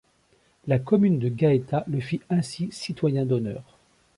La 0.65 0.79
commune 0.79 1.19
de 1.19 1.29
Gaeta 1.29 1.83
le 1.87 1.99
fit 1.99 2.21
ainsi 2.31 2.69
citoyen 2.71 3.23
d'honneur. 3.27 3.77